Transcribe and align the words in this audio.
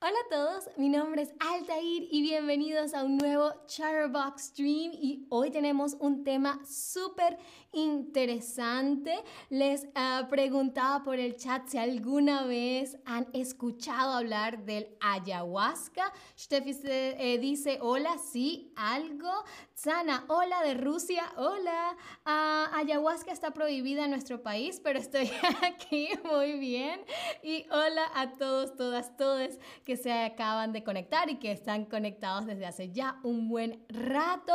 Hola 0.00 0.14
a 0.26 0.30
todos, 0.30 0.70
mi 0.76 0.88
nombre 0.88 1.22
es 1.22 1.34
Altair 1.40 2.06
y 2.08 2.22
bienvenidos 2.22 2.94
a 2.94 3.02
un 3.02 3.18
nuevo 3.18 3.52
Chatterbox 3.66 4.42
Stream 4.42 4.92
y 4.92 5.26
hoy 5.28 5.50
tenemos 5.50 5.96
un 5.98 6.22
tema 6.22 6.60
súper 6.64 7.36
interesante. 7.72 9.12
Les 9.50 9.84
uh, 9.84 10.28
preguntaba 10.28 11.02
por 11.02 11.18
el 11.18 11.36
chat 11.36 11.66
si 11.66 11.78
alguna 11.78 12.44
vez 12.44 12.96
han 13.06 13.26
escuchado 13.32 14.12
hablar 14.12 14.64
del 14.64 14.86
ayahuasca. 15.00 16.12
Steffi 16.38 16.76
eh, 16.84 17.38
dice 17.40 17.78
hola, 17.80 18.18
sí, 18.18 18.72
algo. 18.76 19.32
Sana, 19.74 20.24
hola 20.28 20.62
de 20.62 20.74
Rusia, 20.74 21.24
hola. 21.36 21.96
Uh, 22.24 22.76
ayahuasca 22.76 23.32
está 23.32 23.52
prohibida 23.52 24.04
en 24.04 24.10
nuestro 24.10 24.42
país, 24.42 24.80
pero 24.82 25.00
estoy 25.00 25.28
aquí 25.62 26.08
muy 26.24 26.52
bien. 26.58 27.00
Y 27.42 27.66
hola 27.70 28.04
a 28.14 28.32
todos, 28.32 28.76
todas, 28.76 29.16
todos 29.16 29.58
que 29.88 29.96
se 29.96 30.12
acaban 30.12 30.74
de 30.74 30.84
conectar 30.84 31.30
y 31.30 31.38
que 31.38 31.50
están 31.50 31.86
conectados 31.86 32.44
desde 32.44 32.66
hace 32.66 32.90
ya 32.90 33.18
un 33.22 33.48
buen 33.48 33.82
rato. 33.88 34.52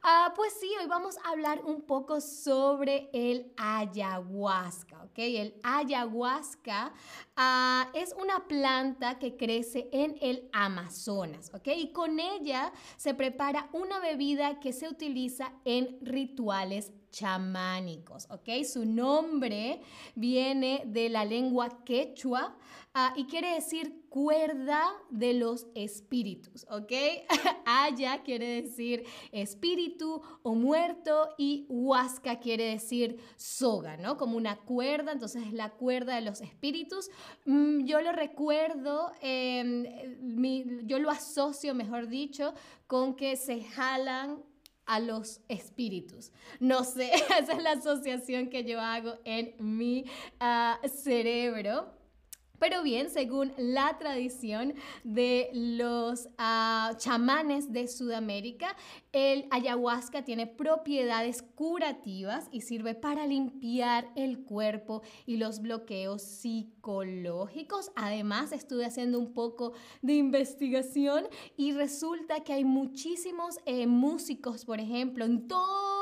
Ah, 0.00 0.32
pues 0.36 0.52
sí, 0.60 0.70
hoy 0.80 0.86
vamos 0.86 1.18
a 1.24 1.30
hablar 1.30 1.60
un 1.64 1.82
poco 1.82 2.20
sobre 2.20 3.10
el 3.12 3.52
ayahuasca, 3.56 5.02
¿ok? 5.02 5.18
El 5.18 5.58
ayahuasca 5.64 6.92
ah, 7.36 7.90
es 7.94 8.14
una 8.20 8.46
planta 8.48 9.18
que 9.18 9.36
crece 9.36 9.88
en 9.92 10.16
el 10.20 10.48
Amazonas, 10.52 11.52
¿ok? 11.54 11.68
Y 11.76 11.92
con 11.92 12.18
ella 12.18 12.72
se 12.96 13.14
prepara 13.14 13.68
una 13.72 14.00
bebida 14.00 14.58
que 14.60 14.72
se 14.72 14.88
utiliza 14.88 15.52
en 15.64 15.98
rituales 16.00 16.92
chamánicos, 17.16 18.26
¿ok? 18.30 18.64
Su 18.70 18.84
nombre 18.84 19.80
viene 20.14 20.82
de 20.86 21.08
la 21.08 21.24
lengua 21.24 21.82
quechua 21.84 22.54
uh, 22.94 23.18
y 23.18 23.24
quiere 23.24 23.54
decir 23.54 24.04
cuerda 24.10 24.82
de 25.10 25.32
los 25.32 25.66
espíritus, 25.74 26.66
¿ok? 26.70 26.92
Aya 27.64 28.22
quiere 28.22 28.62
decir 28.62 29.04
espíritu 29.32 30.20
o 30.42 30.54
muerto 30.54 31.30
y 31.38 31.66
huasca 31.68 32.38
quiere 32.38 32.64
decir 32.64 33.18
soga, 33.36 33.96
¿no? 33.96 34.18
Como 34.18 34.36
una 34.36 34.56
cuerda, 34.56 35.12
entonces 35.12 35.42
es 35.46 35.52
la 35.54 35.70
cuerda 35.70 36.16
de 36.16 36.22
los 36.22 36.40
espíritus. 36.42 37.10
Mm, 37.44 37.84
yo 37.84 38.00
lo 38.00 38.12
recuerdo, 38.12 39.12
eh, 39.20 40.18
mi, 40.20 40.64
yo 40.84 40.98
lo 40.98 41.10
asocio, 41.10 41.74
mejor 41.74 42.08
dicho, 42.08 42.54
con 42.86 43.14
que 43.14 43.36
se 43.36 43.62
jalan 43.62 44.42
a 44.86 45.00
los 45.00 45.40
espíritus. 45.48 46.32
No 46.60 46.84
sé, 46.84 47.10
esa 47.40 47.52
es 47.52 47.62
la 47.62 47.72
asociación 47.72 48.48
que 48.48 48.64
yo 48.64 48.80
hago 48.80 49.16
en 49.24 49.54
mi 49.58 50.04
uh, 50.40 50.88
cerebro. 50.88 51.95
Pero 52.58 52.82
bien, 52.82 53.10
según 53.10 53.52
la 53.56 53.98
tradición 53.98 54.74
de 55.04 55.50
los 55.52 56.26
uh, 56.38 56.96
chamanes 56.96 57.72
de 57.72 57.88
Sudamérica, 57.88 58.76
el 59.12 59.46
ayahuasca 59.50 60.24
tiene 60.24 60.46
propiedades 60.46 61.42
curativas 61.42 62.48
y 62.50 62.62
sirve 62.62 62.94
para 62.94 63.26
limpiar 63.26 64.10
el 64.16 64.44
cuerpo 64.44 65.02
y 65.26 65.36
los 65.36 65.60
bloqueos 65.60 66.22
psicológicos. 66.22 67.90
Además, 67.96 68.52
estuve 68.52 68.84
haciendo 68.84 69.18
un 69.18 69.32
poco 69.32 69.72
de 70.02 70.14
investigación 70.14 71.26
y 71.56 71.72
resulta 71.72 72.40
que 72.40 72.52
hay 72.52 72.64
muchísimos 72.64 73.58
eh, 73.66 73.86
músicos, 73.86 74.64
por 74.64 74.80
ejemplo, 74.80 75.24
en 75.24 75.48
todo 75.48 75.95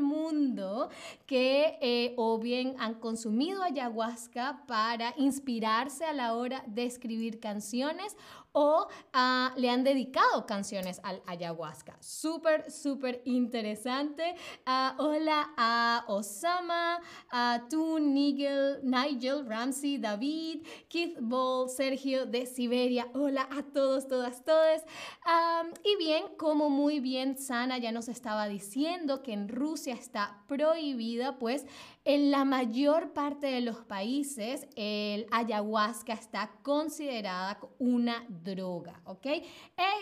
mundo 0.00 0.90
que 1.26 1.78
eh, 1.80 2.14
o 2.16 2.38
bien 2.38 2.74
han 2.78 2.94
consumido 2.94 3.62
ayahuasca 3.62 4.64
para 4.66 5.14
inspirar 5.16 5.76
a 6.08 6.12
la 6.12 6.34
hora 6.34 6.64
de 6.66 6.84
escribir 6.84 7.38
canciones 7.38 8.16
o 8.58 8.88
uh, 9.14 9.60
le 9.60 9.68
han 9.68 9.84
dedicado 9.84 10.46
canciones 10.46 10.98
al 11.02 11.20
ayahuasca. 11.26 11.94
Súper, 12.00 12.70
súper 12.70 13.20
interesante. 13.26 14.34
Uh, 14.66 15.02
hola 15.02 15.52
a 15.58 16.04
Osama, 16.08 17.02
a 17.30 17.66
tú, 17.68 17.98
Nigel, 17.98 18.80
Nigel, 18.82 19.46
Ramsey, 19.46 19.98
David, 19.98 20.66
Keith 20.88 21.18
Ball, 21.20 21.68
Sergio 21.68 22.24
de 22.24 22.46
Siberia. 22.46 23.08
Hola 23.12 23.46
a 23.50 23.62
todos, 23.62 24.08
todas, 24.08 24.42
todos. 24.42 24.80
Um, 25.26 25.74
y 25.84 25.96
bien, 25.98 26.24
como 26.38 26.70
muy 26.70 26.98
bien 26.98 27.36
Sana 27.36 27.76
ya 27.76 27.92
nos 27.92 28.08
estaba 28.08 28.48
diciendo 28.48 29.22
que 29.22 29.34
en 29.34 29.50
Rusia 29.50 29.75
está 29.84 30.42
prohibida, 30.48 31.38
pues 31.38 31.66
en 32.04 32.30
la 32.30 32.44
mayor 32.44 33.12
parte 33.12 33.46
de 33.46 33.60
los 33.60 33.84
países 33.84 34.66
el 34.76 35.26
ayahuasca 35.30 36.12
está 36.12 36.50
considerada 36.62 37.60
una 37.78 38.24
droga, 38.28 39.00
¿ok? 39.04 39.26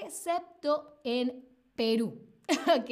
Excepto 0.02 1.00
en 1.04 1.44
Perú. 1.74 2.33
¿ok? 2.78 2.90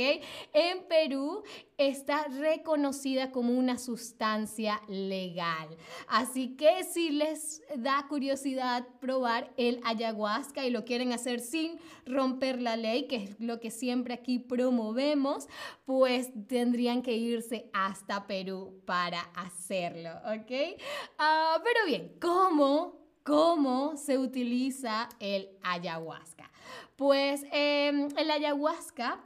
En 0.52 0.84
Perú 0.88 1.42
está 1.76 2.26
reconocida 2.28 3.30
como 3.30 3.52
una 3.52 3.78
sustancia 3.78 4.80
legal. 4.88 5.68
Así 6.08 6.56
que 6.56 6.84
si 6.84 7.10
les 7.10 7.62
da 7.76 8.06
curiosidad 8.08 8.86
probar 9.00 9.52
el 9.56 9.80
ayahuasca 9.84 10.64
y 10.64 10.70
lo 10.70 10.84
quieren 10.84 11.12
hacer 11.12 11.40
sin 11.40 11.78
romper 12.06 12.62
la 12.62 12.76
ley, 12.76 13.06
que 13.08 13.16
es 13.16 13.40
lo 13.40 13.60
que 13.60 13.70
siempre 13.70 14.14
aquí 14.14 14.38
promovemos, 14.38 15.48
pues 15.84 16.30
tendrían 16.46 17.02
que 17.02 17.16
irse 17.16 17.68
hasta 17.72 18.26
Perú 18.26 18.80
para 18.86 19.20
hacerlo, 19.34 20.10
¿ok? 20.24 20.80
Ah, 21.18 21.60
pero 21.62 21.86
bien, 21.86 22.12
¿cómo 22.20 23.02
¿Cómo 23.24 23.96
se 23.96 24.18
utiliza 24.18 25.08
el 25.20 25.48
ayahuasca? 25.62 26.50
Pues 26.96 27.44
em, 27.52 28.08
el 28.16 28.30
ayahuasca 28.32 29.20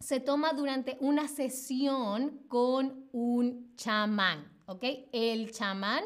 se 0.00 0.20
toma 0.20 0.52
durante 0.52 0.96
una 1.00 1.28
sesión 1.28 2.40
con 2.48 3.08
un 3.12 3.74
chamán. 3.76 4.54
¿ok? 4.66 4.84
El 5.12 5.52
chamán. 5.52 6.04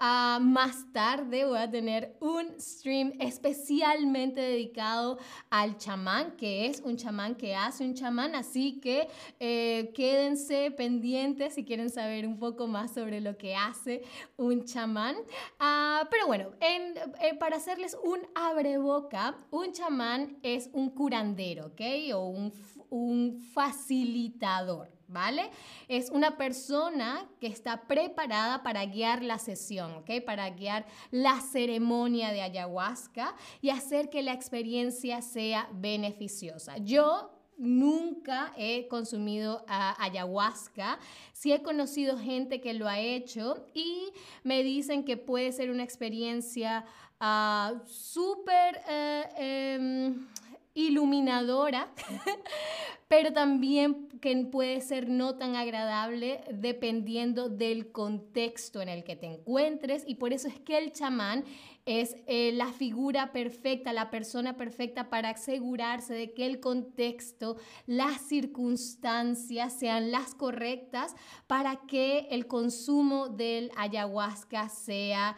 Uh, 0.00 0.40
más 0.40 0.90
tarde 0.92 1.44
voy 1.44 1.58
a 1.58 1.68
tener 1.68 2.16
un 2.20 2.60
stream 2.60 3.14
especialmente 3.18 4.40
dedicado 4.40 5.18
al 5.50 5.76
chamán, 5.76 6.36
que 6.36 6.66
es 6.66 6.80
un 6.80 6.96
chamán 6.96 7.34
que 7.34 7.56
hace 7.56 7.84
un 7.84 7.94
chamán, 7.94 8.36
así 8.36 8.78
que 8.80 9.08
eh, 9.40 9.90
quédense 9.94 10.70
pendientes 10.70 11.54
si 11.54 11.64
quieren 11.64 11.90
saber 11.90 12.28
un 12.28 12.38
poco 12.38 12.68
más 12.68 12.94
sobre 12.94 13.20
lo 13.20 13.36
que 13.36 13.56
hace 13.56 14.02
un 14.36 14.64
chamán. 14.64 15.16
Uh, 15.60 16.06
pero 16.10 16.28
bueno, 16.28 16.50
en, 16.60 16.96
eh, 17.20 17.34
para 17.38 17.56
hacerles 17.56 17.96
un 18.04 18.20
abreboca, 18.36 19.36
un 19.50 19.72
chamán 19.72 20.38
es 20.44 20.70
un 20.72 20.90
curandero, 20.90 21.66
¿ok? 21.66 21.80
O 22.14 22.28
un, 22.28 22.52
un 22.90 23.40
facilitador. 23.54 24.98
¿vale? 25.08 25.50
Es 25.88 26.10
una 26.10 26.36
persona 26.36 27.26
que 27.40 27.46
está 27.46 27.88
preparada 27.88 28.62
para 28.62 28.84
guiar 28.84 29.22
la 29.22 29.38
sesión, 29.38 29.92
¿ok? 29.94 30.22
Para 30.24 30.48
guiar 30.50 30.86
la 31.10 31.40
ceremonia 31.40 32.30
de 32.30 32.42
ayahuasca 32.42 33.34
y 33.60 33.70
hacer 33.70 34.10
que 34.10 34.22
la 34.22 34.34
experiencia 34.34 35.22
sea 35.22 35.68
beneficiosa. 35.72 36.76
Yo 36.78 37.30
nunca 37.56 38.52
he 38.56 38.86
consumido 38.86 39.64
ayahuasca. 39.66 40.98
Sí 41.32 41.52
he 41.52 41.62
conocido 41.62 42.18
gente 42.18 42.60
que 42.60 42.74
lo 42.74 42.86
ha 42.86 43.00
hecho 43.00 43.66
y 43.74 44.12
me 44.44 44.62
dicen 44.62 45.04
que 45.04 45.16
puede 45.16 45.52
ser 45.52 45.70
una 45.70 45.82
experiencia 45.82 46.84
uh, 47.20 47.78
súper... 47.86 48.80
Eh, 48.88 49.74
em, 49.76 50.28
iluminadora, 50.78 51.88
pero 53.08 53.32
también 53.32 54.08
que 54.20 54.36
puede 54.46 54.80
ser 54.80 55.08
no 55.08 55.36
tan 55.36 55.56
agradable 55.56 56.40
dependiendo 56.52 57.48
del 57.48 57.90
contexto 57.90 58.80
en 58.80 58.88
el 58.88 59.04
que 59.04 59.16
te 59.16 59.26
encuentres 59.26 60.04
y 60.06 60.16
por 60.16 60.32
eso 60.32 60.48
es 60.48 60.58
que 60.60 60.78
el 60.78 60.92
chamán 60.92 61.44
es 61.86 62.16
eh, 62.26 62.52
la 62.52 62.66
figura 62.66 63.32
perfecta, 63.32 63.94
la 63.94 64.10
persona 64.10 64.58
perfecta 64.58 65.08
para 65.08 65.30
asegurarse 65.30 66.12
de 66.12 66.34
que 66.34 66.44
el 66.44 66.60
contexto, 66.60 67.56
las 67.86 68.20
circunstancias 68.20 69.78
sean 69.78 70.10
las 70.10 70.34
correctas 70.34 71.14
para 71.46 71.86
que 71.86 72.28
el 72.30 72.46
consumo 72.46 73.28
del 73.28 73.70
ayahuasca 73.74 74.68
sea, 74.68 75.34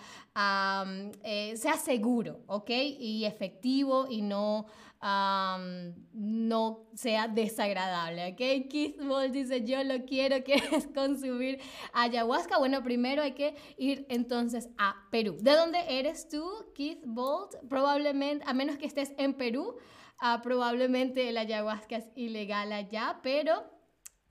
eh, 1.22 1.54
sea 1.56 1.74
seguro, 1.74 2.40
¿ok? 2.48 2.70
Y 2.98 3.26
efectivo 3.26 4.08
y 4.10 4.22
no 4.22 4.66
no 5.02 6.86
sea 6.94 7.26
desagradable, 7.26 8.32
¿ok? 8.32 8.68
Keith 8.68 9.02
Bolt 9.02 9.32
dice, 9.32 9.64
yo 9.64 9.82
lo 9.82 10.04
quiero, 10.04 10.42
quieres 10.44 10.88
consumir 10.94 11.60
ayahuasca. 11.92 12.58
Bueno, 12.58 12.82
primero 12.82 13.22
hay 13.22 13.32
que 13.32 13.54
ir 13.78 14.06
entonces 14.10 14.68
a 14.76 15.06
Perú. 15.10 15.36
¿De 15.40 15.52
dónde 15.52 15.78
eres 15.88 16.28
tú, 16.28 16.44
Keith 16.74 17.02
Bolt? 17.06 17.54
Probablemente, 17.68 18.44
a 18.46 18.52
menos 18.52 18.76
que 18.76 18.86
estés 18.86 19.12
en 19.16 19.34
Perú, 19.34 19.76
uh, 20.22 20.42
probablemente 20.42 21.28
el 21.28 21.38
ayahuasca 21.38 21.96
es 21.96 22.08
ilegal 22.14 22.72
allá, 22.72 23.20
pero... 23.22 23.79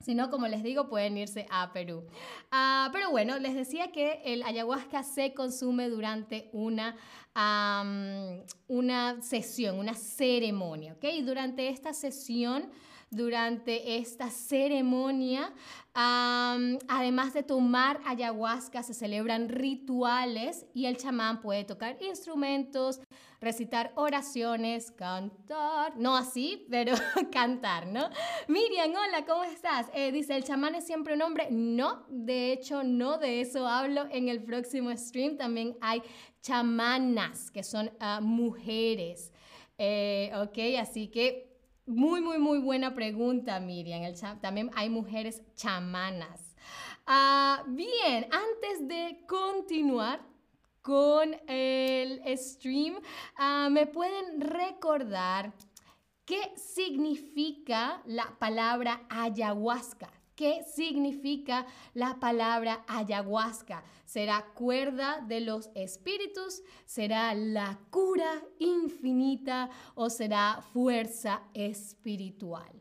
Si 0.00 0.14
no, 0.14 0.30
como 0.30 0.48
les 0.48 0.62
digo, 0.62 0.88
pueden 0.88 1.18
irse 1.18 1.46
a 1.50 1.72
Perú. 1.72 2.04
Pero 2.50 2.90
Pero 2.92 3.10
bueno, 3.10 3.38
les 3.38 3.54
decía 3.54 3.92
que 3.92 4.22
el 4.24 4.42
ayahuasca 4.42 5.02
se 5.02 5.34
consume 5.34 5.88
durante 5.88 6.48
una, 6.52 6.96
una 8.68 9.22
sesión, 9.22 9.78
una 9.78 9.94
ceremonia, 9.94 10.94
¿ok? 10.94 11.04
Y 11.04 11.22
durante 11.22 11.68
esta 11.68 11.92
sesión 11.92 12.70
durante 13.10 13.96
esta 13.98 14.30
ceremonia. 14.30 15.52
además 15.92 17.34
de 17.34 17.42
tomar 17.42 18.00
ayahuasca, 18.06 18.82
se 18.82 18.94
celebran 18.94 19.48
rituales 19.48 20.64
y 20.72 20.86
el 20.86 20.96
chamán 20.96 21.40
puede 21.40 21.64
tocar 21.64 21.96
instrumentos, 22.00 23.00
recitar 23.40 23.92
oraciones, 23.96 24.92
cantar, 24.92 25.96
no 25.96 26.16
así, 26.16 26.66
pero 26.70 26.94
cantar, 27.32 27.88
¿no? 27.88 28.08
Miriam, 28.46 28.90
hola, 28.90 29.24
¿cómo 29.26 29.42
estás? 29.42 29.88
Eh, 29.92 30.12
dice, 30.12 30.36
¿el 30.36 30.44
chamán 30.44 30.76
es 30.76 30.86
siempre 30.86 31.14
un 31.14 31.22
hombre? 31.22 31.48
No, 31.50 32.04
de 32.08 32.52
hecho, 32.52 32.84
no, 32.84 33.18
de 33.18 33.40
eso 33.40 33.66
hablo 33.66 34.06
en 34.12 34.28
el 34.28 34.42
próximo 34.44 34.96
stream. 34.96 35.36
También 35.36 35.76
hay 35.80 36.02
chamanas, 36.40 37.50
que 37.50 37.64
son 37.64 37.90
ah, 37.98 38.20
mujeres. 38.22 39.32
Eh, 39.76 40.30
ok, 40.36 40.78
así 40.80 41.08
que 41.08 41.49
muy, 41.86 42.20
muy, 42.20 42.38
muy 42.38 42.58
buena 42.58 42.94
pregunta, 42.94 43.58
Miriam. 43.60 44.02
El 44.02 44.14
también 44.40 44.70
hay 44.74 44.88
mujeres 44.88 45.42
chamanas. 45.54 46.54
Ah, 47.06 47.64
bien, 47.66 48.28
antes 48.30 48.86
de 48.86 49.24
continuar 49.26 50.20
con 50.82 51.34
el 51.48 52.22
stream, 52.38 53.00
ah, 53.36 53.68
¿me 53.70 53.86
pueden 53.86 54.40
recordar 54.40 55.52
qué 56.24 56.52
significa 56.56 58.02
la 58.06 58.36
palabra 58.38 59.02
ayahuasca? 59.08 60.19
¿Qué 60.40 60.64
significa 60.64 61.66
la 61.92 62.18
palabra 62.18 62.82
ayahuasca? 62.88 63.84
¿Será 64.06 64.46
cuerda 64.54 65.20
de 65.28 65.42
los 65.42 65.68
espíritus? 65.74 66.62
¿Será 66.86 67.34
la 67.34 67.78
cura 67.90 68.42
infinita 68.58 69.68
o 69.94 70.08
será 70.08 70.64
fuerza 70.72 71.42
espiritual? 71.52 72.72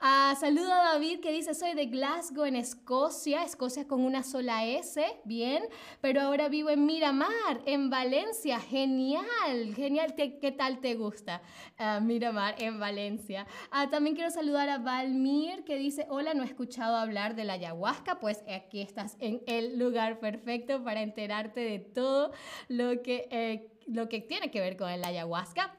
Ah, 0.00 0.34
saludo 0.40 0.72
a 0.72 0.92
David 0.92 1.18
que 1.18 1.32
dice, 1.32 1.54
soy 1.54 1.74
de 1.74 1.86
Glasgow 1.86 2.44
en 2.44 2.54
Escocia, 2.54 3.42
Escocia 3.42 3.88
con 3.88 4.04
una 4.04 4.22
sola 4.22 4.64
S, 4.64 5.04
bien, 5.24 5.64
pero 6.00 6.20
ahora 6.22 6.48
vivo 6.48 6.70
en 6.70 6.86
Miramar, 6.86 7.60
en 7.66 7.90
Valencia, 7.90 8.60
genial, 8.60 9.74
genial, 9.74 10.14
¿qué, 10.14 10.54
tal 10.56 10.78
te 10.78 10.94
gusta 10.94 11.42
ah, 11.78 12.00
Miramar 12.00 12.54
en 12.62 12.78
Valencia? 12.78 13.46
Ah, 13.72 13.90
también 13.90 14.14
quiero 14.14 14.30
saludar 14.30 14.70
a 14.70 14.78
Valmir 14.78 15.64
que 15.64 15.76
dice, 15.76 16.06
hola, 16.08 16.32
no 16.32 16.44
he 16.44 16.46
escuchado 16.46 16.96
hablar 16.96 17.07
de 17.08 17.44
la 17.44 17.54
ayahuasca, 17.54 18.20
pues 18.20 18.44
aquí 18.54 18.82
estás 18.82 19.16
en 19.18 19.42
el 19.46 19.78
lugar 19.78 20.20
perfecto 20.20 20.84
para 20.84 21.02
enterarte 21.02 21.60
de 21.60 21.78
todo 21.78 22.32
lo 22.68 23.02
que, 23.02 23.28
eh, 23.30 23.72
lo 23.86 24.08
que 24.08 24.20
tiene 24.20 24.50
que 24.50 24.60
ver 24.60 24.76
con 24.76 24.90
el 24.90 25.02
ayahuasca. 25.04 25.74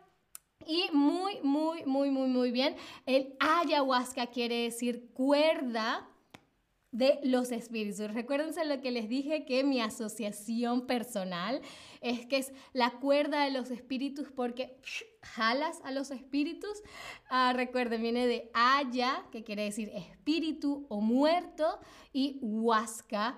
Y 0.66 0.90
muy, 0.92 1.40
muy, 1.42 1.86
muy, 1.86 2.10
muy, 2.10 2.28
muy 2.28 2.52
bien. 2.52 2.76
El 3.06 3.36
ayahuasca 3.40 4.28
quiere 4.28 4.64
decir 4.64 5.12
cuerda 5.14 6.08
de 6.92 7.20
los 7.24 7.52
espíritus. 7.52 8.14
Recuérdense 8.14 8.66
lo 8.66 8.82
que 8.82 8.92
les 8.92 9.08
dije 9.08 9.46
que 9.46 9.64
mi 9.64 9.80
asociación 9.80 10.88
personal 10.88 11.62
es 12.02 12.26
que 12.26 12.38
es 12.38 12.54
la 12.74 12.92
cuerda 13.00 13.44
de 13.44 13.52
los 13.52 13.70
espíritus 13.70 14.30
porque 14.32 14.80
jalas 15.22 15.80
a 15.84 15.92
los 15.92 16.10
espíritus. 16.12 16.82
Ah, 17.30 17.54
recuerden, 17.56 18.02
viene 18.02 18.26
de 18.26 18.50
haya, 18.54 19.26
que 19.32 19.44
quiere 19.44 19.66
decir 19.66 19.92
espíritu 19.94 20.88
o 20.90 21.02
muerto, 21.02 21.80
y 22.12 22.40
huasca, 22.42 23.38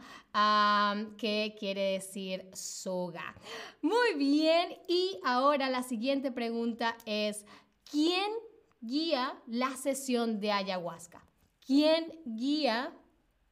que 1.17 1.55
quiere 1.59 1.93
decir 1.93 2.49
soga. 2.53 3.35
Muy 3.81 4.13
bien, 4.17 4.77
y 4.87 5.19
ahora 5.25 5.69
la 5.69 5.83
siguiente 5.83 6.31
pregunta 6.31 6.95
es, 7.05 7.45
¿quién 7.89 8.31
guía 8.79 9.37
la 9.45 9.75
sesión 9.75 10.39
de 10.39 10.53
ayahuasca? 10.53 11.25
¿Quién 11.65 12.21
guía 12.25 12.93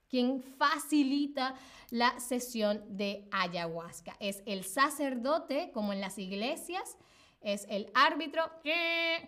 quien 0.09 0.41
facilita 0.41 1.55
la 1.91 2.19
sesión 2.19 2.83
de 2.89 3.27
ayahuasca. 3.31 4.15
Es 4.19 4.43
el 4.45 4.63
sacerdote, 4.63 5.71
como 5.73 5.93
en 5.93 6.01
las 6.01 6.17
iglesias, 6.17 6.97
es 7.41 7.65
el 7.69 7.89
árbitro, 7.93 8.43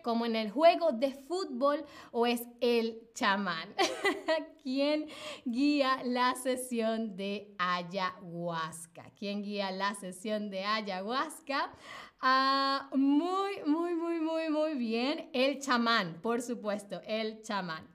como 0.04 0.26
en 0.26 0.36
el 0.36 0.52
juego 0.52 0.92
de 0.92 1.14
fútbol, 1.14 1.86
o 2.12 2.26
es 2.26 2.42
el 2.60 3.10
chamán. 3.14 3.74
¿Quién 4.64 5.08
guía 5.46 6.02
la 6.04 6.36
sesión 6.36 7.16
de 7.16 7.56
ayahuasca? 7.58 9.12
¿Quién 9.18 9.44
guía 9.44 9.72
la 9.72 9.96
sesión 9.96 10.50
de 10.50 10.66
ayahuasca? 10.66 11.72
Ah, 12.20 12.90
muy, 12.94 13.62
muy, 13.66 13.96
muy, 13.96 14.20
muy, 14.20 14.50
muy 14.50 14.74
bien. 14.74 15.30
El 15.34 15.60
chamán, 15.62 16.20
por 16.22 16.42
supuesto, 16.42 17.02
el 17.06 17.42
chamán. 17.44 17.88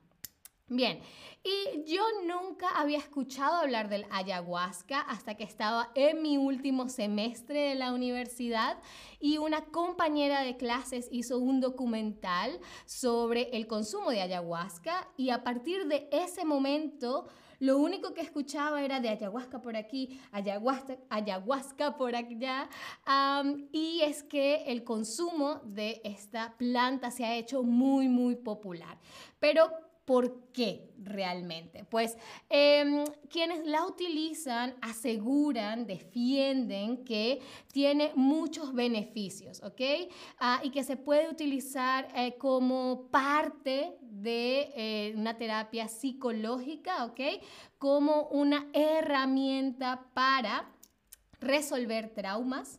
Bien, 0.68 0.98
y 1.44 1.84
yo 1.84 2.02
nunca 2.26 2.68
había 2.70 2.98
escuchado 2.98 3.54
hablar 3.54 3.88
del 3.88 4.04
ayahuasca 4.10 5.00
hasta 5.00 5.36
que 5.36 5.44
estaba 5.44 5.92
en 5.94 6.22
mi 6.22 6.38
último 6.38 6.88
semestre 6.88 7.68
de 7.68 7.74
la 7.76 7.92
universidad 7.92 8.76
y 9.20 9.38
una 9.38 9.66
compañera 9.66 10.40
de 10.42 10.56
clases 10.56 11.08
hizo 11.12 11.38
un 11.38 11.60
documental 11.60 12.58
sobre 12.84 13.42
el 13.56 13.68
consumo 13.68 14.10
de 14.10 14.22
ayahuasca 14.22 15.08
y 15.16 15.30
a 15.30 15.44
partir 15.44 15.86
de 15.86 16.08
ese 16.10 16.44
momento 16.44 17.28
lo 17.60 17.78
único 17.78 18.12
que 18.12 18.22
escuchaba 18.22 18.82
era 18.82 18.98
de 18.98 19.08
ayahuasca 19.08 19.62
por 19.62 19.76
aquí, 19.76 20.20
ayahuasca, 20.32 20.98
ayahuasca 21.08 21.96
por 21.96 22.16
allá. 22.16 22.68
y 23.70 24.00
es 24.02 24.24
que 24.24 24.64
el 24.66 24.82
consumo 24.82 25.60
de 25.64 26.00
esta 26.02 26.56
planta 26.58 27.12
se 27.12 27.24
ha 27.24 27.36
hecho 27.36 27.62
muy, 27.62 28.08
muy 28.08 28.34
popular. 28.34 28.98
Pero 29.38 29.70
¿Por 30.06 30.52
qué 30.52 30.88
realmente? 31.02 31.84
Pues 31.84 32.16
em, 32.48 33.04
quienes 33.28 33.66
la 33.66 33.84
utilizan 33.84 34.76
aseguran, 34.80 35.84
defienden 35.84 37.04
que 37.04 37.40
tiene 37.72 38.12
muchos 38.14 38.72
beneficios, 38.72 39.60
¿ok? 39.64 39.80
Ah, 40.38 40.60
y 40.62 40.70
que 40.70 40.84
se 40.84 40.96
puede 40.96 41.28
utilizar 41.28 42.06
eh, 42.14 42.36
como 42.38 43.08
parte 43.10 43.98
de 44.00 44.70
eh, 44.76 45.14
una 45.16 45.36
terapia 45.36 45.88
psicológica, 45.88 47.04
¿ok? 47.06 47.20
Como 47.76 48.28
una 48.28 48.68
herramienta 48.72 50.06
para 50.14 50.70
resolver 51.40 52.10
traumas, 52.14 52.78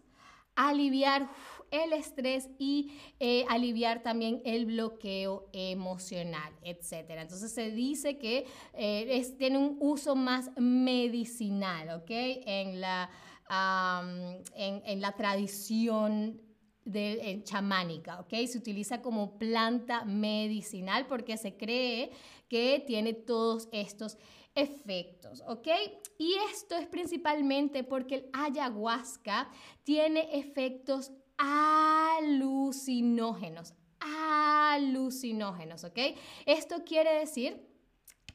aliviar 0.55 1.29
el 1.71 1.93
estrés 1.93 2.49
y 2.57 2.91
eh, 3.19 3.45
aliviar 3.49 4.03
también 4.03 4.41
el 4.45 4.65
bloqueo 4.65 5.49
emocional, 5.53 6.53
etc. 6.63 7.09
Entonces 7.09 7.51
se 7.51 7.71
dice 7.71 8.17
que 8.17 8.45
eh, 8.73 9.35
tiene 9.37 9.57
un 9.57 9.77
uso 9.79 10.15
más 10.15 10.49
medicinal, 10.57 12.01
¿ok? 12.01 12.09
En 12.09 12.81
la, 12.81 13.09
en, 14.55 15.01
la 15.01 15.11
tradición 15.13 16.41
de, 16.85 17.41
chamánica, 17.43 18.19
¿ok? 18.19 18.33
Se 18.47 18.57
utiliza 18.57 19.01
como 19.01 19.37
planta 19.37 20.05
medicinal 20.05 21.07
porque 21.07 21.37
se 21.37 21.57
cree 21.57 22.11
que 22.47 22.83
tiene 22.85 23.13
todos 23.13 23.67
estos 23.71 24.17
efectos, 24.55 25.43
¿ok? 25.47 25.67
Y 26.17 26.33
esto 26.51 26.75
es 26.75 26.87
principalmente 26.87 27.83
porque 27.83 28.15
el 28.15 28.29
ayahuasca 28.33 29.49
tiene 29.83 30.39
efectos 30.39 31.11
alucinógenos, 31.37 33.73
alucinógenos, 33.99 35.83
¿ok? 35.83 35.99
Esto 36.45 36.83
quiere 36.85 37.19
decir 37.19 37.67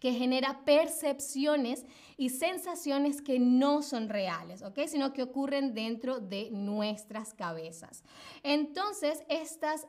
que 0.03 0.13
genera 0.13 0.65
percepciones 0.65 1.87
y 2.17 2.31
sensaciones 2.31 3.23
que 3.23 3.39
no 3.39 3.83
son 3.83 4.09
reales, 4.09 4.63
¿ok? 4.63 4.81
Sino 4.89 5.13
que 5.13 5.23
ocurren 5.23 5.75
dentro 5.75 6.19
de 6.19 6.51
nuestras 6.51 7.35
cabezas. 7.35 8.03
Entonces, 8.43 9.23
estas 9.29 9.87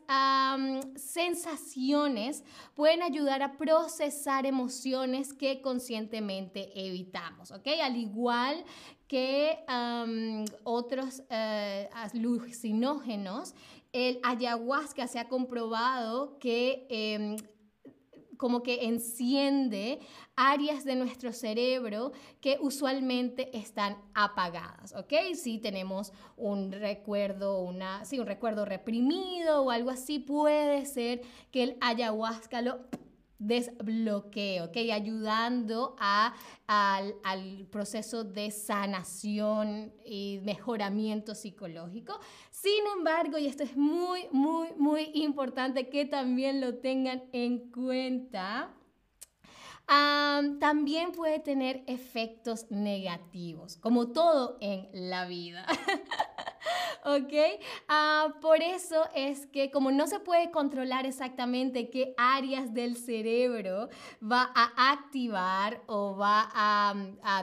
sensaciones 0.96 2.44
pueden 2.76 3.02
ayudar 3.02 3.42
a 3.42 3.58
procesar 3.58 4.46
emociones 4.46 5.34
que 5.34 5.62
conscientemente 5.62 6.70
evitamos, 6.76 7.50
¿ok? 7.50 7.70
Al 7.82 7.98
igual 7.98 8.64
que 9.08 9.66
otros 10.64 11.22
uh, 11.22 11.90
alucinógenos, 11.92 13.56
el 13.94 14.20
ayahuasca 14.24 15.08
se 15.08 15.18
ha 15.18 15.28
comprobado 15.28 16.38
que 16.40 16.88
em, 16.90 17.38
como 18.38 18.64
que 18.64 18.86
enciende 18.86 20.00
áreas 20.36 20.84
de 20.84 20.96
nuestro 20.96 21.32
cerebro 21.32 22.12
que 22.42 22.58
usualmente 22.60 23.56
están 23.58 23.98
apagadas, 24.14 24.94
¿ok? 24.96 25.14
Si 25.36 25.60
tenemos 25.60 26.12
un 26.38 26.72
recuerdo, 26.72 27.60
una, 27.62 28.04
sí, 28.06 28.20
un 28.20 28.26
recuerdo 28.26 28.66
reprimido 28.66 29.64
o 29.64 29.72
algo 29.72 29.90
así, 29.90 30.20
puede 30.20 30.86
ser 30.86 31.22
que 31.52 31.64
el 31.64 31.78
ayahuasca 31.82 32.62
lo 32.62 32.80
desbloqueo, 33.48 34.66
¿ok? 34.66 34.78
Ayudando 34.92 35.96
a, 36.00 36.34
al, 36.68 37.16
al, 37.24 37.68
proceso 37.72 38.24
de 38.24 38.52
sanación 38.52 39.94
y 40.06 40.40
mejoramiento 40.44 41.36
psicológico. 41.36 42.20
Sin 42.52 42.86
embargo, 42.98 43.38
y 43.38 43.48
esto 43.48 43.64
es 43.64 43.76
muy, 43.76 44.28
muy, 44.32 44.70
muy 44.78 45.12
importante 45.14 45.90
que 45.90 46.06
también 46.06 46.62
lo 46.62 46.76
tengan 46.76 47.24
en 47.32 47.72
cuenta, 47.72 48.74
también 50.60 51.12
puede 51.12 51.40
tener 51.40 51.84
efectos 51.88 52.72
negativos, 52.72 53.78
como 53.78 54.08
todo 54.08 54.58
en 54.62 54.88
la 54.94 55.26
vida. 55.26 55.66
¿ok? 57.06 57.34
Ah, 57.88 58.36
por 58.42 58.62
eso 58.62 59.04
es 59.16 59.46
que 59.48 59.72
como 59.72 59.92
no 59.92 60.08
se 60.08 60.20
puede 60.20 60.52
controlar 60.52 61.06
exactamente 61.06 61.90
qué 61.90 62.14
áreas 62.18 62.74
del 62.74 62.98
cerebro 62.98 63.90
va 64.22 64.52
a 64.56 64.92
activar 64.92 65.82
o 65.88 66.16
va 66.16 66.50
a, 66.54 66.94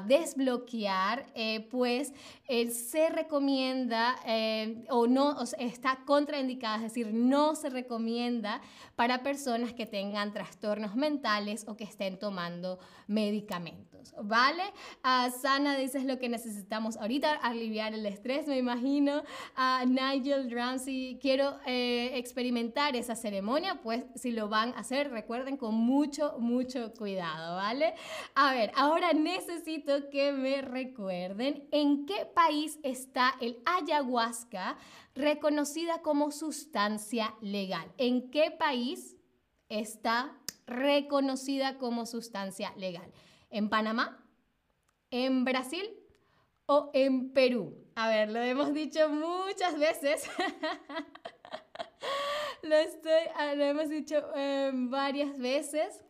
desbloquear, 0.07 1.27
eh, 1.35 1.67
pues 1.71 2.13
eh, 2.49 2.71
se 2.71 3.09
recomienda 3.11 4.17
eh, 4.27 4.85
o 4.89 5.07
no 5.07 5.37
está 5.59 6.01
contraindicada, 6.05 6.77
es 6.77 6.83
decir, 6.83 7.13
no 7.13 7.55
se 7.55 7.71
recomienda 7.71 8.61
para 8.97 9.23
personas 9.23 9.73
que 9.73 9.87
tengan 9.87 10.33
trastornos 10.33 10.95
mentales 10.95 11.67
o 11.69 11.77
que 11.77 11.85
estén 11.85 12.19
tomando 12.19 12.79
medicamentos, 13.07 13.90
¿vale? 14.23 14.63
Uh, 15.05 15.31
Sana 15.41 15.77
dice 15.77 15.99
es 15.99 16.05
lo 16.05 16.19
que 16.19 16.29
necesitamos 16.29 16.97
ahorita, 16.97 17.35
aliviar 17.35 17.95
el 17.95 18.07
estrés, 18.07 18.47
me 18.47 18.59
imagino. 18.59 19.23
a 19.57 19.85
Nigel 19.87 20.51
Ramsey, 20.51 21.19
quiero 21.21 21.59
eh, 21.67 22.13
experimentar 22.15 22.97
esa 22.97 23.15
ceremonia, 23.15 23.81
pues 23.83 24.05
si 24.15 24.33
lo 24.33 24.49
van 24.49 24.71
a 24.75 24.81
hacer, 24.81 25.11
recuerden 25.11 25.57
con 25.57 25.75
mucho, 25.75 26.37
mucho 26.39 26.93
cuidado, 26.95 27.57
¿vale? 27.57 27.95
A 28.35 28.53
ver, 28.53 28.73
ahora 28.75 29.13
necesito 29.13 30.11
que 30.11 30.33
me 30.33 30.63
recuerden 30.63 31.69
en 31.71 32.07
qué 32.07 32.27
país 32.27 32.79
está 32.83 33.35
el 33.41 33.59
ayahuasca 33.65 34.77
reconocida 35.15 36.03
como 36.03 36.31
sustancia 36.31 37.35
legal. 37.41 37.93
¿En 37.99 38.31
qué 38.31 38.51
país 38.51 39.17
está 39.69 40.37
reconocida 40.67 41.79
como 41.79 42.07
sustancia 42.07 42.73
legal? 42.77 43.11
¿En 43.51 43.69
Panamá? 43.69 44.25
¿En 45.11 45.45
Brasil? 45.45 45.91
¿O 46.67 46.91
en 46.95 47.33
Perú? 47.33 47.75
A 47.97 48.09
ver, 48.09 48.31
lo 48.31 48.41
hemos 48.41 48.73
dicho 48.73 49.09
muchas 49.09 49.77
veces. 49.79 50.31
lo, 52.63 52.77
estoy, 52.77 53.23
ah, 53.35 53.55
lo 53.57 53.65
hemos 53.65 53.89
dicho 53.89 54.23
em, 54.37 54.89
varias 54.89 55.37
veces. 55.37 56.05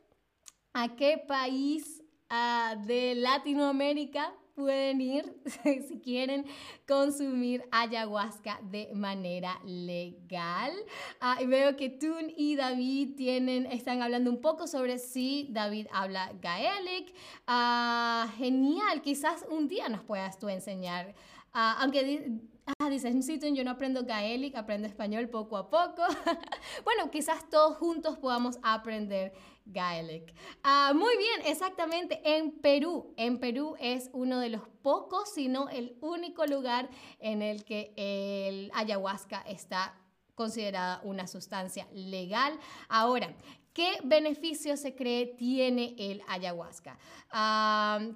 ¿A 0.74 0.96
qué 0.96 1.16
país 1.16 2.02
ah, 2.28 2.76
de 2.86 3.14
Latinoamérica 3.14 4.34
pueden 4.54 5.00
ir 5.00 5.34
si 5.88 6.00
quieren 6.00 6.44
consumir 6.86 7.64
ayahuasca 7.70 8.60
de 8.70 8.90
manera 8.94 9.60
legal. 9.64 10.72
Ah, 11.20 11.38
veo 11.46 11.76
que 11.76 11.90
Tun 11.90 12.32
y 12.36 12.56
David 12.56 13.16
tienen, 13.16 13.66
están 13.66 14.02
hablando 14.02 14.30
un 14.30 14.40
poco 14.40 14.66
sobre 14.66 14.98
si 14.98 15.48
David 15.50 15.86
habla 15.92 16.32
gaelic. 16.40 17.14
Ah, 17.46 18.32
genial, 18.36 19.02
quizás 19.02 19.44
un 19.50 19.68
día 19.68 19.88
nos 19.88 20.02
puedas 20.02 20.38
tú 20.38 20.48
enseñar. 20.48 21.14
Ah, 21.52 21.78
aunque 21.80 22.40
Ah, 22.78 22.88
dice, 22.88 23.10
yo 23.52 23.64
no 23.64 23.70
aprendo 23.72 24.04
gaelic, 24.04 24.54
aprendo 24.54 24.86
español 24.86 25.28
poco 25.28 25.56
a 25.56 25.68
poco. 25.70 26.02
bueno, 26.84 27.10
quizás 27.10 27.48
todos 27.50 27.76
juntos 27.76 28.18
podamos 28.18 28.58
aprender 28.62 29.32
gaelic. 29.72 30.34
Ah, 30.62 30.92
muy 30.94 31.16
bien, 31.16 31.42
exactamente, 31.44 32.20
en 32.24 32.52
Perú. 32.60 33.14
En 33.16 33.38
Perú 33.38 33.76
es 33.80 34.10
uno 34.12 34.38
de 34.38 34.50
los 34.50 34.62
pocos, 34.82 35.32
si 35.32 35.48
no 35.48 35.68
el 35.68 35.96
único 36.00 36.46
lugar 36.46 36.88
en 37.18 37.42
el 37.42 37.64
que 37.64 37.92
el 37.96 38.70
ayahuasca 38.74 39.42
está 39.42 39.96
considerada 40.34 41.00
una 41.04 41.26
sustancia 41.26 41.86
legal. 41.92 42.58
Ahora, 42.88 43.34
¿Qué 43.72 43.98
beneficios 44.02 44.80
se 44.80 44.96
cree 44.96 45.26
tiene 45.26 45.94
el 45.96 46.22
ayahuasca? 46.26 46.98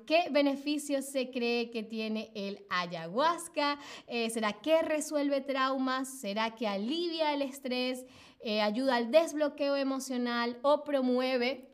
¿Qué 0.04 0.25
beneficios 0.30 1.04
se 1.04 1.30
cree 1.30 1.70
que 1.70 1.84
tiene 1.84 2.32
el 2.34 2.66
ayahuasca? 2.70 3.78
Eh, 4.08 4.30
¿Será 4.30 4.54
que 4.54 4.82
resuelve 4.82 5.40
traumas? 5.42 6.08
¿Será 6.08 6.56
que 6.56 6.66
alivia 6.66 7.32
el 7.32 7.42
estrés? 7.42 8.04
Eh, 8.46 8.60
¿Ayuda 8.60 8.96
al 8.96 9.10
desbloqueo 9.10 9.74
emocional 9.74 10.58
o 10.60 10.84
promueve 10.84 11.72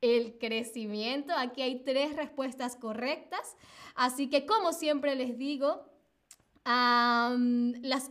el 0.00 0.36
crecimiento? 0.38 1.32
Aquí 1.36 1.62
hay 1.62 1.84
tres 1.84 2.16
respuestas 2.16 2.74
correctas. 2.74 3.56
Así 3.94 4.28
que 4.28 4.44
como 4.44 4.72
siempre 4.72 5.14
les 5.14 5.38
digo, 5.38 5.86
las 6.64 8.10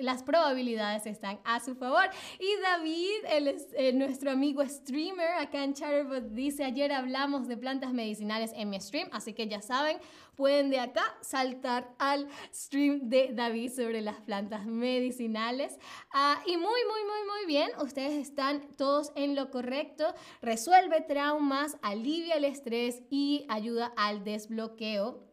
las 0.00 0.22
probabilidades 0.22 1.06
están 1.06 1.40
a 1.44 1.60
su 1.60 1.74
favor. 1.74 2.04
Y 2.38 2.60
David, 2.62 3.58
eh, 3.74 3.92
nuestro 3.92 4.30
amigo 4.30 4.64
streamer 4.66 5.32
acá 5.38 5.62
en 5.62 5.74
Chatterbot, 5.74 6.30
dice, 6.30 6.64
ayer 6.64 6.92
hablamos 6.92 7.48
de 7.48 7.56
plantas 7.56 7.92
medicinales 7.92 8.52
en 8.54 8.70
mi 8.70 8.80
stream, 8.80 9.08
así 9.12 9.34
que 9.34 9.48
ya 9.48 9.60
saben, 9.60 9.98
pueden 10.36 10.70
de 10.70 10.80
acá 10.80 11.02
saltar 11.20 11.94
al 11.98 12.28
stream 12.52 13.08
de 13.08 13.32
David 13.32 13.72
sobre 13.72 14.00
las 14.00 14.20
plantas 14.20 14.64
medicinales. 14.66 15.78
Ah, 16.12 16.42
y 16.46 16.56
muy, 16.56 16.62
muy, 16.62 17.04
muy, 17.04 17.26
muy 17.26 17.46
bien, 17.46 17.70
ustedes 17.82 18.14
están 18.14 18.62
todos 18.76 19.12
en 19.14 19.34
lo 19.34 19.50
correcto, 19.50 20.14
resuelve 20.40 21.00
traumas, 21.02 21.76
alivia 21.82 22.36
el 22.36 22.44
estrés 22.44 23.02
y 23.10 23.44
ayuda 23.48 23.92
al 23.96 24.24
desbloqueo 24.24 25.31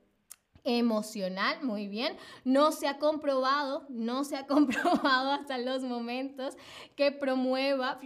emocional, 0.63 1.63
muy 1.63 1.87
bien. 1.87 2.15
No 2.43 2.71
se 2.71 2.87
ha 2.87 2.97
comprobado, 2.97 3.85
no 3.89 4.23
se 4.23 4.37
ha 4.37 4.47
comprobado 4.47 5.31
hasta 5.31 5.57
los 5.57 5.83
momentos 5.83 6.55
que 6.95 7.11
promueva 7.11 7.99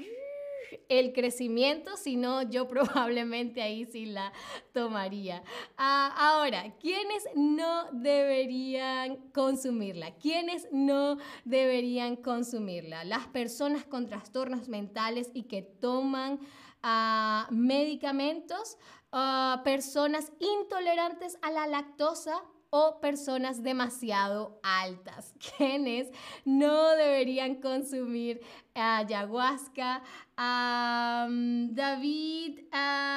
el 0.90 1.14
crecimiento, 1.14 1.98
si 1.98 2.16
no 2.16 2.42
yo 2.42 2.68
probablemente 2.68 3.62
ahí 3.62 3.86
sí 3.86 4.06
la 4.06 4.34
tomaría. 4.74 5.44
Ah, 5.78 6.14
ahora, 6.18 6.76
¿quiénes 6.80 7.24
no 7.36 7.86
deberían 7.92 9.18
consumirla? 9.32 10.16
¿Quiénes 10.16 10.68
no 10.72 11.18
deberían 11.46 12.16
consumirla? 12.16 13.04
Las 13.04 13.28
personas 13.28 13.86
con 13.86 14.08
trastornos 14.08 14.68
mentales 14.68 15.30
y 15.34 15.44
que 15.44 15.62
toman 15.62 16.40
ah, 16.84 17.48
medicamentos, 17.50 18.78
ah, 19.12 19.62
personas 19.64 20.32
intolerantes 20.40 21.38
a 21.42 21.50
la 21.52 21.66
lactosa, 21.66 22.44
o 22.76 23.00
personas 23.00 23.62
demasiado 23.62 24.60
altas, 24.64 25.36
quienes 25.58 26.10
no 26.44 26.90
deberían 26.96 27.62
consumir 27.62 28.42
ayahuasca. 28.74 30.02
David 30.36 32.33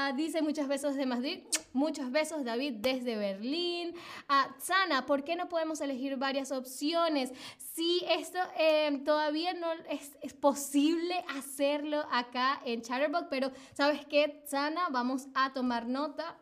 ah, 0.06 0.12
dice 0.12 0.42
muchos 0.42 0.68
besos 0.68 0.94
de 0.94 1.06
Madrid, 1.06 1.40
muchos 1.72 2.10
besos 2.10 2.44
David 2.44 2.74
desde 2.78 3.16
Berlín. 3.16 3.94
Uh, 4.28 4.52
Sana, 4.58 5.04
¿por 5.04 5.24
qué 5.24 5.36
no 5.36 5.48
podemos 5.48 5.80
elegir 5.80 6.16
varias 6.16 6.52
opciones? 6.52 7.32
Si 7.58 8.02
esto 8.08 8.38
em, 8.56 9.04
todavía 9.04 9.52
no 9.54 9.72
es, 9.90 10.12
es, 10.22 10.32
posible 10.32 11.24
hacerlo 11.36 12.04
acá 12.10 12.60
en 12.64 12.82
Chatterbox, 12.82 13.26
pero 13.28 13.50
¿sabes 13.74 14.06
qué, 14.06 14.42
Sana? 14.46 14.88
Vamos 14.90 15.26
a 15.34 15.52
tomar 15.52 15.86
nota 15.86 16.38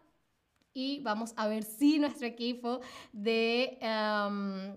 y 0.73 1.01
vamos 1.01 1.33
a 1.37 1.49
ver 1.49 1.65
si 1.65 1.99
nuestro 1.99 2.27
equipo 2.27 2.81
de... 3.13 3.79
Em, 3.81 4.77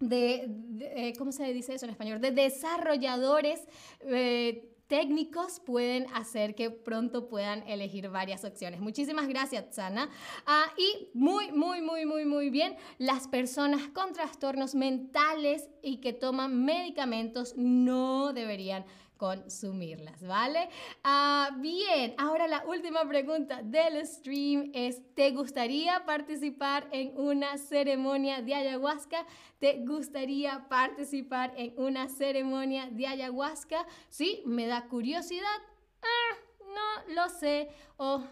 de, 0.00 0.50
eh, 0.80 1.12
¿cómo 1.16 1.30
se 1.30 1.52
dice 1.52 1.74
eso 1.74 1.84
en 1.84 1.92
español? 1.92 2.20
De 2.20 2.32
desarrolladores 2.32 3.60
eh, 4.00 4.71
técnicos 4.92 5.58
pueden 5.58 6.06
hacer 6.12 6.54
que 6.54 6.70
pronto 6.70 7.26
puedan 7.26 7.66
elegir 7.66 8.10
varias 8.10 8.44
opciones. 8.44 8.78
Muchísimas 8.78 9.26
gracias, 9.26 9.74
Sana. 9.74 10.10
Ah, 10.44 10.66
y 10.76 11.08
muy, 11.14 11.50
muy, 11.50 11.80
muy, 11.80 12.04
muy, 12.04 12.26
muy 12.26 12.50
bien, 12.50 12.76
las 12.98 13.26
personas 13.26 13.88
con 13.94 14.12
trastornos 14.12 14.74
mentales 14.74 15.70
y 15.82 16.02
que 16.02 16.12
toman 16.12 16.66
medicamentos 16.66 17.54
no 17.56 18.34
deberían 18.34 18.84
consumirlas, 19.22 20.20
¿vale? 20.26 20.68
Ah, 21.04 21.50
bien, 21.58 22.12
ahora 22.18 22.48
la 22.48 22.64
última 22.66 23.08
pregunta 23.08 23.62
del 23.62 24.04
stream 24.04 24.72
es, 24.74 25.00
¿te 25.14 25.30
gustaría 25.30 26.04
participar 26.04 26.88
en 26.90 27.16
una 27.16 27.56
ceremonia 27.56 28.42
de 28.42 28.52
ayahuasca? 28.56 29.24
¿Te 29.60 29.84
gustaría 29.86 30.66
participar 30.68 31.52
en 31.56 31.72
una 31.76 32.08
ceremonia 32.08 32.88
de 32.90 33.06
ayahuasca? 33.06 33.86
Sí, 34.08 34.42
me 34.44 34.66
da 34.66 34.88
curiosidad. 34.88 35.58
Ah, 36.02 36.36
no 36.74 37.14
lo 37.14 37.28
sé. 37.28 37.68
O... 37.98 38.24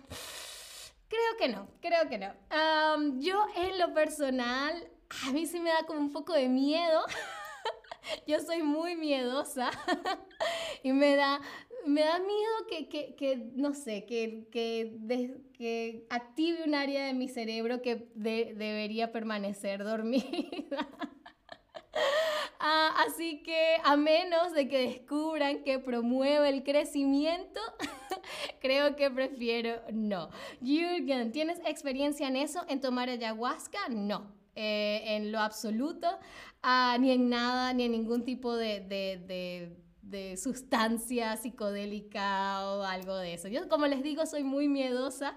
Creo 1.06 1.36
que 1.38 1.48
no, 1.48 1.68
creo 1.80 2.08
que 2.08 2.18
no. 2.18 2.34
yo 3.20 3.46
en 3.54 3.78
lo 3.78 3.94
personal, 3.94 4.90
a 5.24 5.30
mí 5.30 5.46
sí 5.46 5.60
me 5.60 5.70
da 5.70 5.84
como 5.86 6.00
un 6.00 6.10
poco 6.10 6.32
de 6.32 6.48
miedo. 6.48 7.04
yo 8.26 8.40
soy 8.40 8.62
muy 8.62 8.96
miedosa 8.96 9.70
y 10.84 10.92
me 10.92 11.16
da, 11.16 11.40
me 11.86 12.02
da 12.02 12.18
miedo 12.18 12.66
que, 12.68 12.88
que, 12.88 13.14
que 13.14 13.36
no 13.54 13.74
sé, 13.74 14.04
que, 14.04 14.46
que, 14.50 14.96
que, 15.52 16.06
active 16.10 16.64
un 16.66 16.74
área 16.74 17.06
de 17.06 17.14
mi 17.14 17.28
cerebro 17.28 17.82
que 17.82 18.08
debería 18.14 19.12
permanecer 19.12 19.84
dormida. 19.84 20.88
Ah, 22.62 22.94
así 23.06 23.42
que 23.42 23.76
a 23.84 23.96
menos 23.96 24.52
de 24.52 24.68
que 24.68 24.78
descubran 24.86 25.64
que 25.64 25.78
promueve 25.78 26.50
el 26.50 26.62
crecimiento, 26.62 27.58
creo 28.60 28.96
que 28.96 29.10
prefiero 29.10 29.80
no. 29.90 30.28
Jürgen, 30.60 31.32
¿tienes 31.32 31.58
experiencia 31.64 32.28
en 32.28 32.36
eso, 32.36 32.62
en 32.68 32.82
tomar 32.82 33.08
ayahuasca? 33.08 33.88
No, 33.88 34.34
eh, 34.54 35.02
en 35.16 35.32
lo 35.32 35.40
absoluto, 35.40 36.06
ah, 36.62 36.98
ni 37.00 37.12
en 37.12 37.30
nada, 37.30 37.72
ni 37.72 37.84
en 37.84 37.92
ningún 37.92 38.24
tipo 38.24 38.54
de, 38.54 38.80
de, 38.80 39.16
de, 39.26 39.76
sustancia 40.36 41.36
psicodélica 41.36 42.66
o 42.66 42.82
algo 42.82 43.16
de 43.16 43.34
eso. 43.34 43.48
Yo, 43.48 43.68
como 43.68 43.86
les 43.86 44.02
digo, 44.02 44.26
soy 44.26 44.44
muy 44.44 44.68
miedosa 44.68 45.36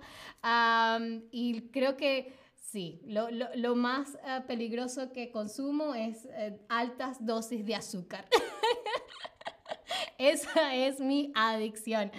y 1.31 1.69
creo 1.71 1.97
que 1.97 2.33
Sí, 2.73 3.03
lo, 3.05 3.29
lo, 3.29 3.49
lo 3.55 3.75
más 3.75 4.15
eh, 4.25 4.41
peligroso 4.47 5.11
que 5.11 5.29
consumo 5.29 5.93
es 5.93 6.25
eh, 6.31 6.57
altas 6.69 7.23
dosis 7.23 7.63
de 7.67 7.75
azúcar. 7.75 8.27
Esa 10.17 10.75
es 10.75 10.99
mi 10.99 11.31
adicción. 11.35 12.11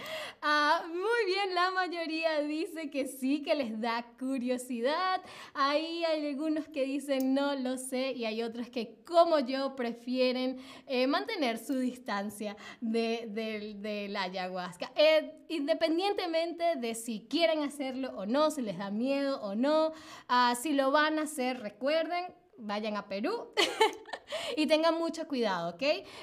Ah, 0.43 0.85
muy 0.87 1.33
bien, 1.33 1.55
la 1.55 1.71
mayoría 1.71 2.41
dice 2.41 2.91
que 2.91 3.07
sí, 3.07 3.43
que 3.43 3.55
les 3.55 3.81
da 3.81 4.05
curiosidad. 4.19 5.23
Ahí 5.55 6.05
hay 6.05 6.27
algunos 6.27 6.69
que 6.69 6.85
dicen 6.85 7.35
no 7.35 7.55
lo 7.55 7.77
sé 7.77 8.13
y 8.13 8.25
hay 8.25 8.43
otros 8.43 8.69
que 8.69 8.97
como 9.05 9.39
yo 9.39 9.77
prefieren 9.77 10.59
eh, 10.87 11.07
mantener 11.07 11.59
su 11.59 11.79
distancia 11.79 12.57
de, 12.81 14.09
la 14.11 14.23
ayahuasca. 14.23 14.93
Eh, 14.97 15.33
independientemente 15.49 16.77
de 16.77 16.95
si 16.95 17.27
quieren 17.29 17.63
hacerlo 17.63 18.13
o 18.17 18.27
no, 18.27 18.51
si 18.51 18.63
les 18.63 18.79
da 18.79 18.91
miedo 18.91 19.41
o 19.43 19.55
no, 19.55 19.93
ah, 20.29 20.55
si 20.61 20.73
lo 20.73 20.91
van 20.91 21.19
a 21.19 21.23
hacer, 21.23 21.61
recuerden, 21.61 22.27
vayan 22.59 22.97
a 22.97 23.09
Perú 23.09 23.53
y 24.57 24.67
tengan 24.67 24.99
mucho 24.99 25.27
cuidado, 25.27 25.75
¿ok? 25.75 25.83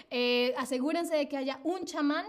Eh, 0.10 0.54
asegúrense 0.58 1.16
de 1.16 1.28
que 1.28 1.38
haya 1.38 1.60
un 1.64 1.86
chamán 1.86 2.26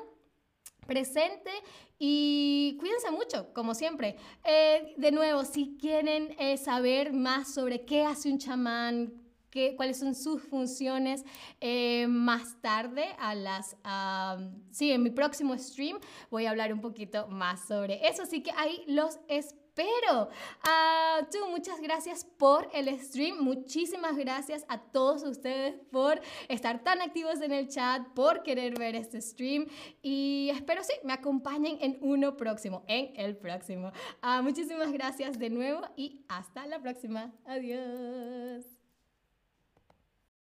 presente 0.87 1.51
y 1.99 2.77
cuídense 2.81 3.11
mucho, 3.11 3.53
como 3.55 3.75
siempre. 3.75 4.17
Eh, 4.45 4.95
de 4.97 5.13
nuevo, 5.13 5.45
si 5.45 5.77
quieren 5.81 6.35
eh, 6.39 6.57
saber 6.57 7.13
más 7.13 7.55
sobre 7.55 7.85
qué 7.85 8.05
hace 8.05 8.31
un 8.31 8.39
chamán, 8.39 9.19
Qué, 9.53 9.77
cuáles 9.77 9.99
son 9.99 10.15
sus 10.15 10.43
funciones 10.43 11.27
más 12.09 12.59
tarde 12.63 13.05
a 13.19 13.35
las 13.35 13.77
sí 14.71 14.91
en 14.91 15.03
mi 15.03 15.11
próximo 15.11 15.59
stream 15.59 15.99
voy 16.31 16.47
a 16.47 16.51
hablar 16.53 16.73
un 16.73 16.81
poquito 16.81 17.29
más 17.29 17.69
sobre 17.69 18.01
eso 18.09 18.23
así 18.23 18.43
que 18.43 18.51
ahí 18.53 18.83
los 18.87 19.19
espero 19.29 19.62
pero 19.75 20.25
uh, 20.25 21.25
tú, 21.31 21.49
muchas 21.51 21.81
gracias 21.81 22.25
por 22.25 22.69
el 22.73 22.89
stream. 23.01 23.39
Muchísimas 23.41 24.17
gracias 24.17 24.65
a 24.69 24.81
todos 24.81 25.23
ustedes 25.23 25.75
por 25.91 26.21
estar 26.49 26.83
tan 26.83 27.01
activos 27.01 27.41
en 27.41 27.53
el 27.53 27.69
chat, 27.69 28.07
por 28.15 28.43
querer 28.43 28.79
ver 28.79 28.95
este 28.97 29.21
stream. 29.21 29.67
Y 30.03 30.51
espero 30.53 30.83
sí, 30.83 30.95
me 31.05 31.13
acompañen 31.13 31.79
en 31.81 31.99
uno 32.01 32.37
próximo, 32.37 32.85
en 32.87 33.13
el 33.17 33.37
próximo. 33.37 33.93
Uh, 34.23 34.43
muchísimas 34.43 34.93
gracias 34.93 35.39
de 35.39 35.51
nuevo 35.51 35.83
y 35.97 36.25
hasta 36.29 36.67
la 36.67 36.81
próxima. 36.81 37.33
Adiós. 37.47 38.82